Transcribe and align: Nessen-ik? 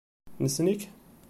Nessen-ik? 0.41 0.81